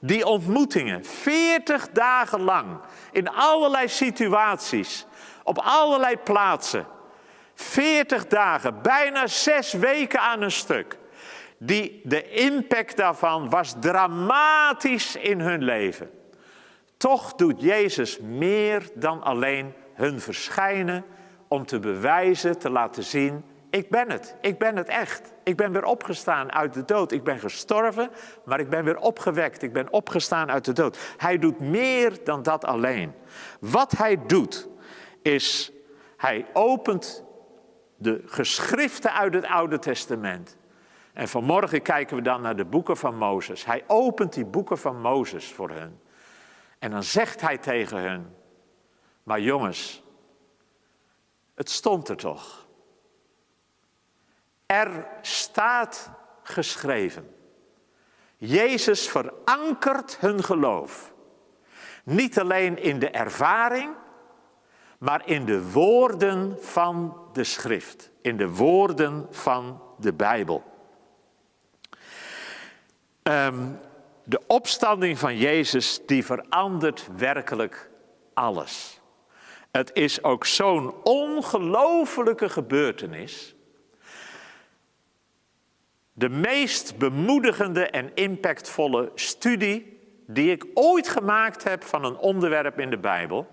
[0.00, 2.66] Die ontmoetingen, 40 dagen lang,
[3.12, 5.06] in allerlei situaties,
[5.42, 6.86] op allerlei plaatsen.
[7.54, 10.98] 40 dagen, bijna zes weken aan een stuk.
[11.58, 16.10] Die, de impact daarvan was dramatisch in hun leven.
[16.96, 21.04] Toch doet Jezus meer dan alleen hun verschijnen
[21.52, 25.32] om te bewijzen, te laten zien, ik ben het, ik ben het echt.
[25.44, 27.12] Ik ben weer opgestaan uit de dood.
[27.12, 28.10] Ik ben gestorven,
[28.44, 29.62] maar ik ben weer opgewekt.
[29.62, 30.98] Ik ben opgestaan uit de dood.
[31.16, 33.12] Hij doet meer dan dat alleen.
[33.60, 34.68] Wat hij doet,
[35.22, 35.72] is
[36.16, 37.24] hij opent
[37.96, 40.56] De geschriften uit het Oude Testament.
[41.12, 43.64] En vanmorgen kijken we dan naar de boeken van Mozes.
[43.64, 46.00] Hij opent die boeken van Mozes voor hen.
[46.78, 48.34] En dan zegt hij tegen hen:
[49.22, 50.01] Maar jongens,
[51.62, 52.66] het stond er toch.
[54.66, 56.10] Er staat
[56.42, 57.34] geschreven.
[58.36, 61.12] Jezus verankert hun geloof.
[62.04, 63.94] Niet alleen in de ervaring,
[64.98, 68.10] maar in de woorden van de schrift.
[68.22, 70.62] In de woorden van de Bijbel.
[73.22, 73.68] Ehm,
[74.24, 77.90] de opstanding van Jezus, die verandert werkelijk
[78.34, 79.01] alles.
[79.72, 83.54] Het is ook zo'n ongelofelijke gebeurtenis.
[86.12, 92.90] De meest bemoedigende en impactvolle studie die ik ooit gemaakt heb van een onderwerp in
[92.90, 93.46] de Bijbel,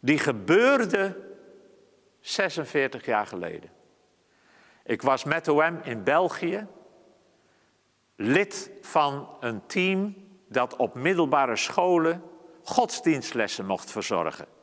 [0.00, 1.16] die gebeurde
[2.20, 3.70] 46 jaar geleden.
[4.84, 6.66] Ik was met OM in België,
[8.16, 10.14] lid van een team
[10.48, 12.22] dat op middelbare scholen
[12.62, 14.58] godsdienstlessen mocht verzorgen.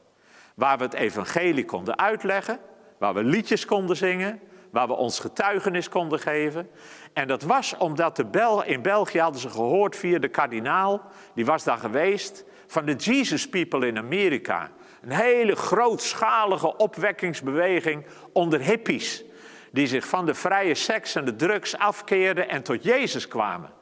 [0.58, 2.60] Waar we het evangelie konden uitleggen,
[3.00, 4.42] waar we liedjes konden zingen,
[4.72, 6.70] waar we ons getuigenis konden geven.
[7.14, 11.02] En dat was omdat de Bel in België hadden ze gehoord via de kardinaal,
[11.34, 14.72] die was daar geweest, van de Jesus People in Amerika.
[15.02, 19.24] Een hele grootschalige opwekkingsbeweging onder hippies,
[19.72, 23.77] die zich van de vrije seks en de drugs afkeerden en tot Jezus kwamen.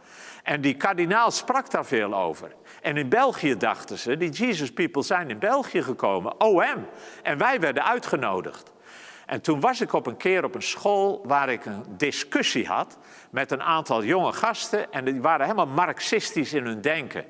[0.46, 2.52] En die kardinaal sprak daar veel over.
[2.82, 6.88] En in België dachten ze, die Jesus People zijn in België gekomen, OM.
[7.24, 8.72] En wij werden uitgenodigd.
[9.26, 12.98] En toen was ik op een keer op een school waar ik een discussie had
[13.30, 14.92] met een aantal jonge gasten.
[14.92, 17.26] En die waren helemaal marxistisch in hun denken.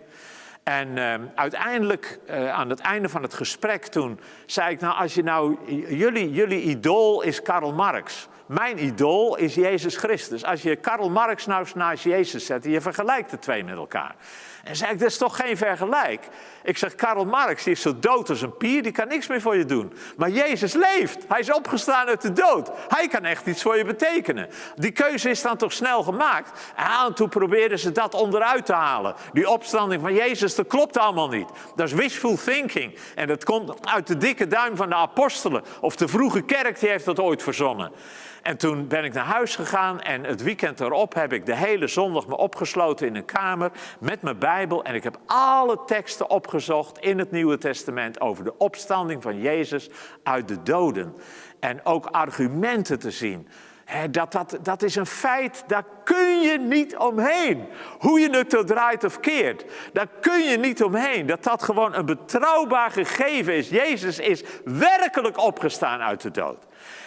[0.66, 5.14] En uh, uiteindelijk, uh, aan het einde van het gesprek, toen zei ik, nou als
[5.14, 5.58] je nou,
[5.96, 8.28] jullie, jullie idool is Karl Marx.
[8.46, 10.44] Mijn idool is Jezus Christus.
[10.44, 14.16] Als je Karl Marx nou naast Jezus zet je vergelijkt de twee met elkaar.
[14.66, 16.28] En zei ik, dat is toch geen vergelijk?
[16.64, 19.42] Ik zeg, Karl Marx die is zo dood als een pier, die kan niks meer
[19.42, 19.94] voor je doen.
[20.18, 21.26] Maar Jezus leeft.
[21.28, 22.72] Hij is opgestaan uit de dood.
[22.88, 24.50] Hij kan echt iets voor je betekenen.
[24.76, 26.74] Die keuze is dan toch snel gemaakt.
[26.76, 29.16] En toen probeerden ze dat onderuit te halen.
[29.34, 31.50] Die opstanding van Jezus, dat klopt allemaal niet.
[31.76, 32.98] Dat is wishful thinking.
[33.16, 35.64] En dat komt uit de dikke duim van de apostelen.
[35.82, 37.92] Of de vroege kerk, die heeft dat ooit verzonnen.
[38.46, 41.88] En toen ben ik naar huis gegaan en het weekend erop heb ik de hele
[41.88, 44.84] zondag me opgesloten in een kamer met mijn Bijbel.
[44.84, 49.90] En ik heb alle teksten opgezocht in het Nieuwe Testament over de opstanding van Jezus
[50.24, 51.16] uit de doden.
[51.60, 53.48] En ook argumenten te zien.
[54.12, 57.66] dat, dat, dat is een feit, daar kun je niet omheen.
[58.00, 61.26] Hoe je het er draait of keert, daar kun je niet omheen.
[61.26, 63.70] Dat dat gewoon een betrouwbaar gegeven is.
[63.70, 66.66] Jezus is werkelijk opgestaan uit de dood.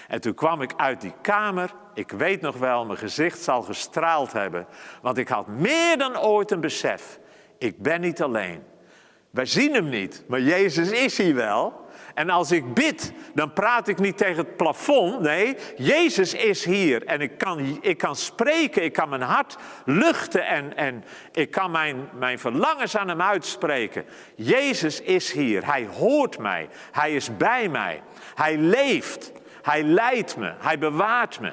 [0.08, 1.74] En toen kwam ik uit die kamer.
[1.94, 4.66] Ik weet nog wel, mijn gezicht zal gestraald hebben.
[5.02, 7.18] Want ik had meer dan ooit een besef.
[7.58, 8.62] Ik ben niet alleen.
[9.30, 11.86] Wij zien hem niet, maar Jezus is hier wel.
[12.14, 15.20] En als ik bid, dan praat ik niet tegen het plafond.
[15.20, 17.06] Nee, Jezus is hier.
[17.06, 21.70] En ik kan, ik kan spreken, ik kan mijn hart luchten en, en ik kan
[21.70, 24.04] mijn, mijn verlangens aan hem uitspreken.
[24.34, 25.66] Jezus is hier.
[25.66, 26.68] Hij hoort mij.
[26.92, 28.02] Hij is bij mij.
[28.34, 29.32] Hij leeft.
[29.62, 31.52] Hij leidt me, hij bewaart me.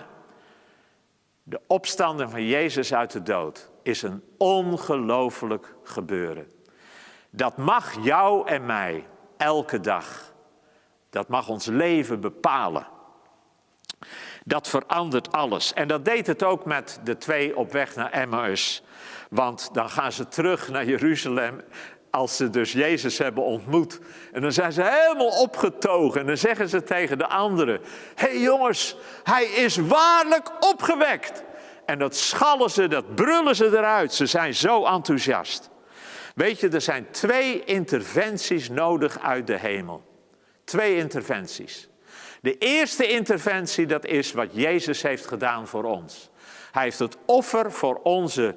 [1.44, 6.52] De opstanding van Jezus uit de dood is een ongelooflijk gebeuren.
[7.30, 10.34] Dat mag jou en mij elke dag.
[11.10, 12.88] Dat mag ons leven bepalen.
[14.46, 15.74] Dat verandert alles.
[15.74, 18.84] En dat deed het ook met de twee op weg naar Emmaus.
[19.30, 21.62] Want dan gaan ze terug naar Jeruzalem
[22.16, 24.00] als ze dus Jezus hebben ontmoet.
[24.32, 26.22] En dan zijn ze helemaal opgetogen.
[26.22, 27.80] En dan zeggen ze tegen de anderen:
[28.16, 31.44] Hé hey jongens, hij is waarlijk opgewekt.
[31.86, 34.14] En dat schallen ze, dat brullen ze eruit.
[34.14, 35.70] Ze zijn zo enthousiast.
[36.36, 40.04] Weet je, er zijn twee interventies nodig uit de hemel.
[40.64, 41.90] Twee interventies.
[42.42, 46.30] De eerste interventie, dat is wat Jezus heeft gedaan voor ons.
[46.72, 48.56] Hij heeft het offer voor onze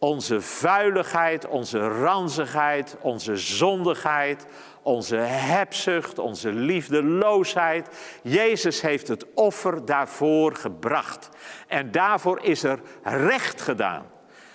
[0.00, 4.46] onze vuiligheid, onze ranzigheid, onze zondigheid,
[4.82, 7.88] onze hebzucht, onze liefdeloosheid.
[8.22, 11.28] Jezus heeft het offer daarvoor gebracht.
[11.68, 14.06] En daarvoor is er recht gedaan.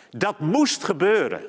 [0.09, 1.45] Dat moest gebeuren,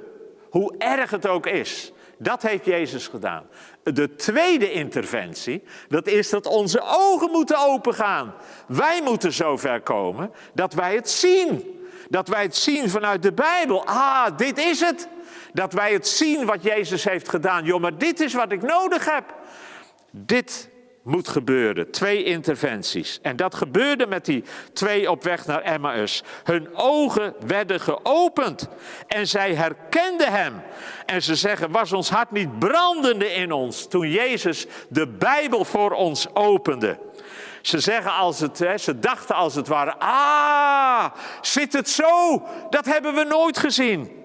[0.51, 1.93] hoe erg het ook is.
[2.19, 3.47] Dat heeft Jezus gedaan.
[3.83, 8.35] De tweede interventie, dat is dat onze ogen moeten opengaan.
[8.67, 11.76] Wij moeten zover komen dat wij het zien.
[12.09, 13.87] Dat wij het zien vanuit de Bijbel.
[13.87, 15.09] Ah, dit is het.
[15.53, 17.65] Dat wij het zien wat Jezus heeft gedaan.
[17.65, 19.35] Joh, maar dit is wat ik nodig heb.
[20.11, 20.69] Dit
[21.07, 21.91] moet gebeuren.
[21.91, 23.19] Twee interventies.
[23.23, 26.23] En dat gebeurde met die twee op weg naar Emmaus.
[26.45, 28.69] Hun ogen werden geopend
[29.07, 30.63] en zij herkenden hem.
[31.07, 35.91] En ze zeggen, was ons hart niet brandende in ons toen Jezus de Bijbel voor
[35.91, 36.99] ons opende?
[37.67, 41.05] Ze zeggen als het, hè, ze dachten als het ware, ah,
[41.41, 42.43] zit het zo?
[42.71, 44.25] Dat hebben we nooit gezien.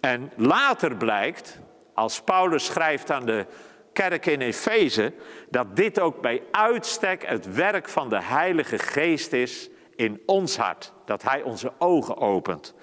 [0.00, 1.58] En later blijkt,
[1.94, 3.46] als Paulus schrijft aan de
[3.92, 5.12] kerk in Efeze,
[5.50, 10.92] dat dit ook bij uitstek het werk van de Heilige Geest is in ons hart.
[11.04, 12.74] Dat Hij onze ogen opent.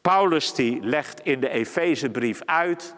[0.00, 2.94] Paulus die legt in de Efezebrief uit,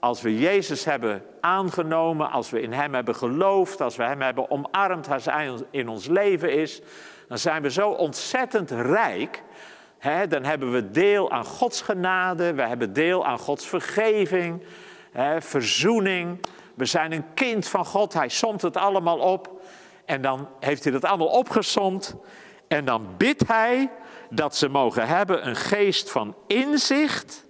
[0.00, 4.50] als we Jezus hebben aangenomen, als we in Hem hebben geloofd, als we Hem hebben
[4.50, 6.80] omarmd, als Hij in ons leven is,
[7.28, 9.42] dan zijn we zo ontzettend rijk.
[9.98, 10.26] Hè?
[10.26, 14.62] dan hebben we deel aan Gods genade, we hebben deel aan Gods vergeving,
[15.12, 15.42] hè?
[15.42, 16.40] verzoening.
[16.74, 18.12] We zijn een kind van God.
[18.12, 19.60] Hij somt het allemaal op.
[20.04, 22.16] En dan heeft hij dat allemaal opgesomd.
[22.68, 23.90] En dan bidt hij
[24.30, 27.45] dat ze mogen hebben een geest van inzicht.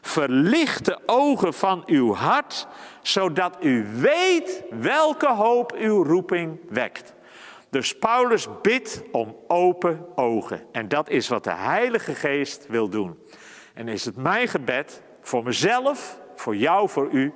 [0.00, 2.66] Verlicht de ogen van uw hart,
[3.02, 7.14] zodat u weet welke hoop uw roeping wekt.
[7.70, 10.66] Dus Paulus bidt om open ogen.
[10.72, 13.18] En dat is wat de Heilige Geest wil doen.
[13.74, 17.34] En is het mijn gebed voor mezelf, voor jou, voor u,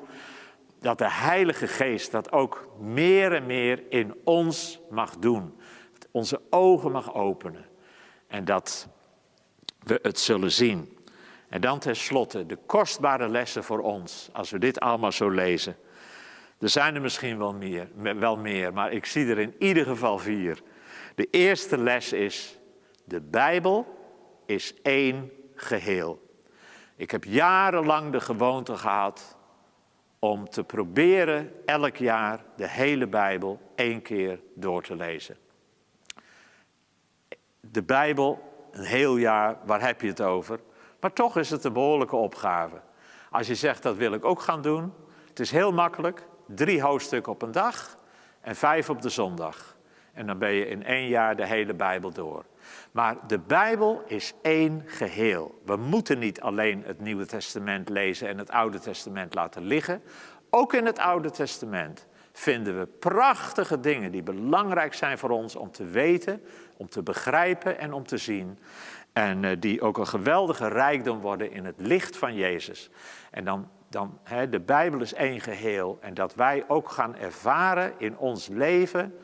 [0.80, 5.60] dat de Heilige Geest dat ook meer en meer in ons mag doen.
[6.10, 7.66] Onze ogen mag openen.
[8.26, 8.88] En dat
[9.78, 10.96] we het zullen zien.
[11.52, 15.76] En dan tenslotte de kostbare lessen voor ons, als we dit allemaal zo lezen.
[16.58, 17.88] Er zijn er misschien wel meer,
[18.18, 20.62] wel meer, maar ik zie er in ieder geval vier.
[21.14, 22.58] De eerste les is,
[23.04, 23.86] de Bijbel
[24.46, 26.28] is één geheel.
[26.96, 29.36] Ik heb jarenlang de gewoonte gehad
[30.18, 35.36] om te proberen elk jaar de hele Bijbel één keer door te lezen.
[37.60, 40.60] De Bijbel, een heel jaar, waar heb je het over?
[41.02, 42.80] Maar toch is het een behoorlijke opgave.
[43.30, 44.92] Als je zegt dat wil ik ook gaan doen,
[45.28, 46.26] het is heel makkelijk.
[46.46, 47.96] Drie hoofdstukken op een dag
[48.40, 49.76] en vijf op de zondag.
[50.12, 52.44] En dan ben je in één jaar de hele Bijbel door.
[52.92, 55.60] Maar de Bijbel is één geheel.
[55.64, 60.02] We moeten niet alleen het Nieuwe Testament lezen en het Oude Testament laten liggen.
[60.50, 65.70] Ook in het Oude Testament vinden we prachtige dingen die belangrijk zijn voor ons om
[65.70, 66.42] te weten,
[66.76, 68.58] om te begrijpen en om te zien.
[69.12, 72.90] En eh, die ook een geweldige rijkdom worden in het licht van Jezus.
[73.30, 74.18] En dan, dan
[74.50, 75.98] de Bijbel is één geheel.
[76.00, 79.14] En dat wij ook gaan ervaren in ons leven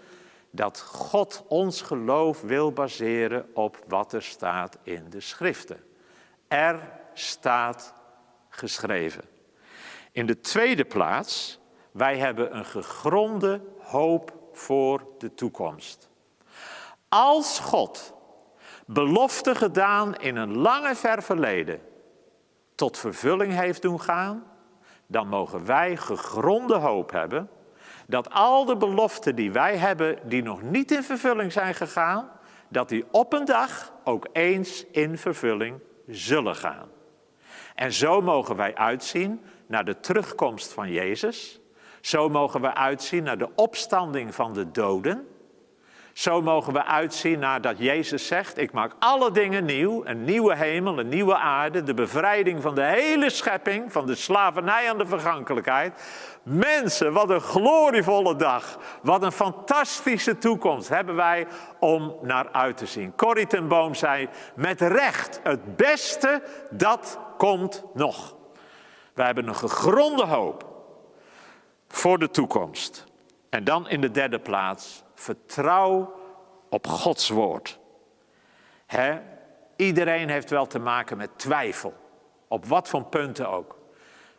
[0.51, 5.81] dat God ons geloof wil baseren op wat er staat in de schriften.
[6.49, 7.95] Er staat
[8.49, 9.25] geschreven.
[10.13, 11.61] In de tweede plaats,
[11.99, 16.09] wij hebben een gegronde hoop voor de toekomst.
[17.09, 18.15] Als God
[18.87, 21.81] belofte gedaan in een lange ver verleden
[22.75, 24.45] tot vervulling heeft doen gaan,
[25.07, 27.51] dan mogen wij gegronde hoop hebben
[28.07, 32.31] dat al de beloften die wij hebben, die nog niet in vervulling zijn gegaan,
[32.69, 36.89] dat die op een dag ook eens in vervulling zullen gaan.
[37.75, 41.61] En zo mogen wij uitzien naar de terugkomst van Jezus.
[42.01, 45.27] Zo mogen we uitzien naar de opstanding van de doden.
[46.19, 50.57] Zo mogen we uitzien naar dat Jezus zegt: Ik maak alle dingen nieuw, een nieuwe
[50.57, 55.07] hemel, een nieuwe aarde, de bevrijding van de hele schepping, van de slavernij aan de
[55.07, 56.03] vergankelijkheid.
[56.43, 58.79] Mensen, wat een glorievolle dag.
[59.03, 61.47] Wat een fantastische toekomst hebben wij
[61.81, 63.15] om naar uit te zien.
[63.17, 68.37] Corrie ten Boom zei: Met recht, het beste dat komt nog.
[69.15, 70.68] Wij hebben een gegronde hoop
[71.99, 73.05] voor de toekomst.
[73.49, 76.15] En dan in de derde plaats vertrouw
[76.69, 77.79] op Gods woord.
[79.77, 81.95] Iedereen heeft wel te maken met twijfel,
[82.49, 83.79] op wat voor punten ook.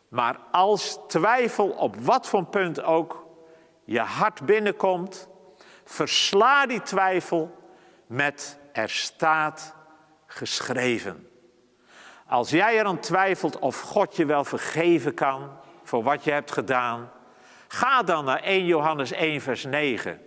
[0.08, 3.26] Maar als twijfel op wat voor punt ook
[3.84, 5.28] je hart binnenkomt,
[5.84, 7.56] versla die twijfel
[8.06, 9.74] met er staat
[10.26, 11.28] geschreven.
[12.26, 15.50] Als jij eraan twijfelt of God je wel vergeven kan
[15.82, 17.10] voor wat je hebt gedaan,
[17.72, 20.20] ga dan naar 1 Johannes 1, vers 9.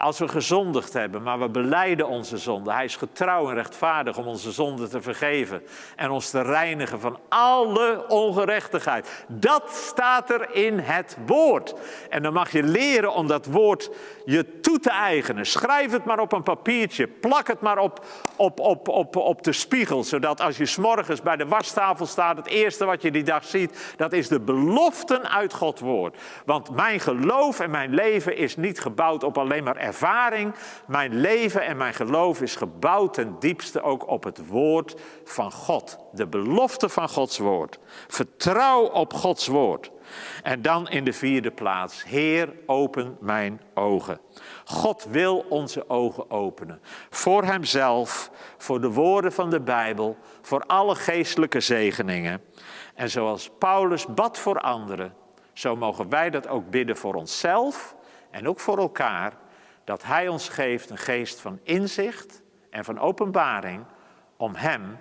[0.00, 2.72] Als we gezondigd hebben, maar we beleiden onze zonde.
[2.72, 5.62] Hij is getrouw en rechtvaardig om onze zonde te vergeven
[5.96, 9.24] en ons te reinigen van alle ongerechtigheid.
[9.28, 11.74] Dat staat er in het woord.
[12.10, 13.90] En dan mag je leren om dat woord
[14.24, 15.46] je toe te eigenen.
[15.46, 17.06] Schrijf het maar op een papiertje.
[17.06, 18.04] Plak het maar op,
[18.36, 20.04] op, op, op, op de spiegel.
[20.04, 23.94] Zodat als je s'morgens bij de wastafel staat, het eerste wat je die dag ziet,
[23.96, 26.16] dat is de beloften uit Gods woord.
[26.44, 30.54] Want mijn geloof en mijn leven is niet gebouwd op alleen maar ervaring.
[30.86, 35.98] Mijn leven en mijn geloof is gebouwd ten diepste ook op het woord van God.
[36.12, 37.78] De belofte van Gods woord.
[38.08, 39.90] Vertrouw op Gods woord.
[40.42, 44.20] En dan in de vierde plaats, Heer, open mijn ogen.
[44.64, 46.80] God wil onze ogen openen.
[47.10, 52.42] Voor Hemzelf, voor de woorden van de Bijbel, voor alle geestelijke zegeningen.
[52.94, 55.14] En zoals Paulus bad voor anderen,
[55.52, 57.96] zo mogen wij dat ook bidden voor onszelf
[58.30, 59.32] en ook voor elkaar.
[59.90, 63.84] Dat Hij ons geeft een geest van inzicht en van openbaring
[64.36, 64.98] om Hem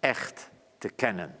[0.00, 1.38] echt te kennen.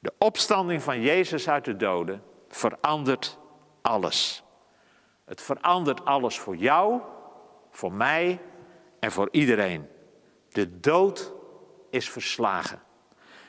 [0.00, 3.38] De opstanding van Jezus uit de doden verandert
[3.82, 4.42] alles.
[5.24, 7.00] Het verandert alles voor jou,
[7.70, 8.40] voor mij
[9.00, 9.88] en voor iedereen.
[10.48, 11.32] De dood
[11.90, 12.82] is verslagen.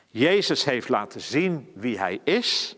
[0.07, 2.77] Jezus heeft laten zien wie Hij is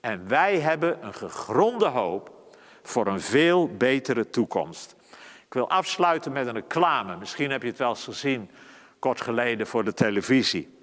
[0.00, 2.38] en wij hebben een gegronde hoop
[2.82, 4.96] voor een veel betere toekomst.
[5.46, 7.16] Ik wil afsluiten met een reclame.
[7.16, 8.50] Misschien heb je het wel eens gezien,
[8.98, 10.78] kort geleden voor de televisie.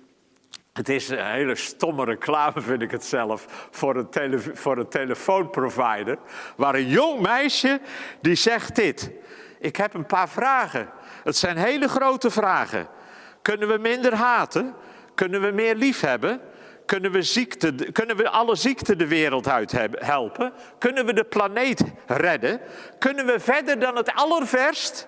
[0.74, 6.18] Het is een hele stomme reclame, vind ik het zelf, voor een, voor telefoonprovider.
[6.56, 7.80] Waar een jong meisje
[8.22, 9.12] die zegt dit.
[9.60, 10.90] Ik heb een paar vragen.
[11.24, 12.88] Het zijn hele grote vragen.
[13.42, 14.74] Kunnen we minder haten?
[15.16, 16.42] Kunnen we meer liefhebben?
[16.88, 20.54] Kunnen we, ziekte, kunnen we alle ziekten de wereld uit helpen?
[20.78, 22.62] Kunnen we de planeet redden?
[23.00, 25.08] Kunnen we verder dan het allerverst?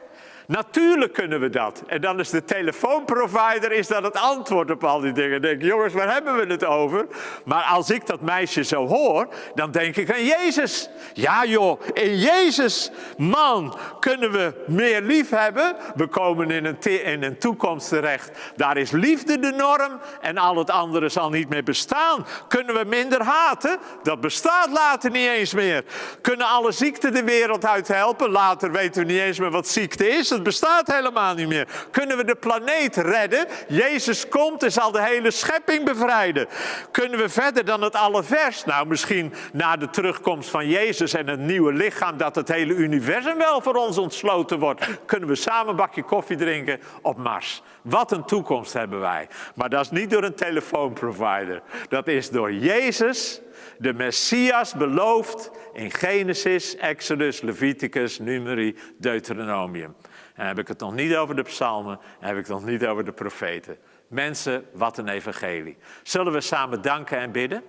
[0.49, 1.83] Natuurlijk kunnen we dat.
[1.87, 5.41] En dan is de telefoonprovider is dan het antwoord op al die dingen.
[5.41, 7.07] Denk jongens, waar hebben we het over?
[7.45, 10.89] Maar als ik dat meisje zo hoor, dan denk ik aan Jezus.
[11.13, 15.75] Ja joh, in Jezus, man, kunnen we meer lief hebben.
[15.95, 18.31] We komen in een, in een toekomst terecht.
[18.55, 22.25] Daar is liefde de norm en al het andere zal niet meer bestaan.
[22.47, 23.77] Kunnen we minder haten?
[24.03, 25.83] Dat bestaat later niet eens meer.
[26.21, 28.29] Kunnen alle ziekten de wereld uit helpen?
[28.29, 31.67] Later weten we niet eens meer wat ziekte is het bestaat helemaal niet meer.
[31.91, 33.45] Kunnen we de planeet redden?
[33.67, 36.47] Jezus komt en zal de hele schepping bevrijden.
[36.91, 38.65] Kunnen we verder dan het allervers?
[38.65, 43.37] Nou, misschien na de terugkomst van Jezus en het nieuwe lichaam, dat het hele universum
[43.37, 44.85] wel voor ons ontsloten wordt.
[45.05, 47.61] Kunnen we samen een bakje koffie drinken op Mars?
[47.81, 49.27] Wat een toekomst hebben wij.
[49.55, 51.61] Maar dat is niet door een telefoonprovider.
[51.89, 53.41] Dat is door Jezus
[53.77, 59.95] de Messias beloofd in Genesis, Exodus, Leviticus, Numeri, Deuteronomium.
[60.39, 62.85] En heb ik het nog niet over de psalmen, en heb ik het nog niet
[62.85, 63.77] over de profeten.
[64.07, 65.77] Mensen, wat een evangelie.
[66.03, 67.63] Zullen we samen danken en bidden?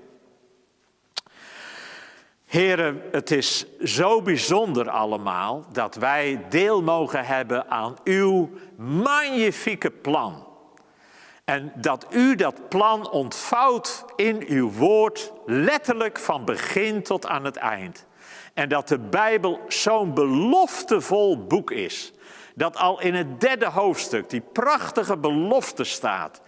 [2.45, 10.47] Heren, het is zo bijzonder allemaal dat wij deel mogen hebben aan uw magnifieke plan.
[11.45, 17.57] En dat u dat plan ontvouwt in uw woord, letterlijk van begin tot aan het
[17.57, 18.07] eind.
[18.55, 22.13] En dat de Bijbel zo'n beloftevol boek is
[22.55, 26.41] dat al in het derde hoofdstuk die prachtige belofte staat.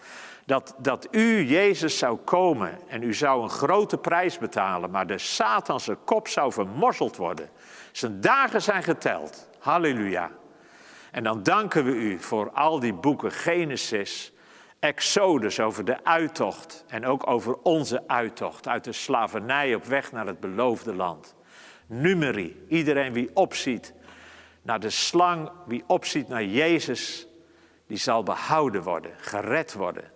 [0.47, 5.19] Dat, dat u, Jezus, zou komen en u zou een grote prijs betalen, maar de
[5.19, 7.49] Satanse kop zou vermorzeld worden.
[7.93, 9.49] Zijn dagen zijn geteld.
[9.59, 10.31] Halleluja.
[11.11, 14.33] En dan danken we u voor al die boeken, Genesis,
[14.79, 20.27] Exodus over de uittocht en ook over onze uittocht uit de slavernij op weg naar
[20.27, 21.35] het beloofde land.
[21.87, 23.95] Numeri, iedereen wie opziet
[24.63, 27.27] naar de slang, wie opziet naar Jezus,
[27.87, 30.13] die zal behouden worden, gered worden.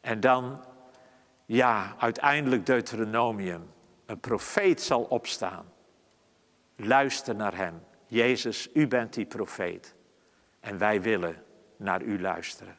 [0.00, 0.64] En dan,
[1.46, 3.70] ja, uiteindelijk Deuteronomium,
[4.06, 5.72] een profeet zal opstaan.
[6.76, 7.82] Luister naar hem.
[8.06, 9.94] Jezus, u bent die profeet.
[10.60, 11.42] En wij willen
[11.76, 12.78] naar u luisteren.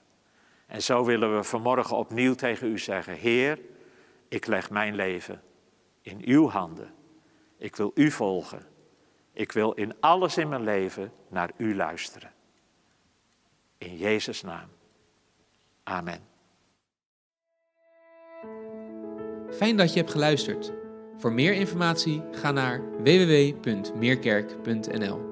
[0.65, 3.59] En zo willen we vanmorgen opnieuw tegen u zeggen, Heer,
[4.27, 5.41] ik leg mijn leven
[6.01, 6.93] in uw handen.
[7.57, 8.70] Ik wil u volgen.
[9.33, 12.31] Ik wil in alles in mijn leven naar u luisteren.
[13.77, 14.69] In Jezus' naam.
[15.83, 16.19] Amen.
[19.51, 20.71] Fijn dat je hebt geluisterd.
[21.17, 25.30] Voor meer informatie ga naar www.meerkerk.nl.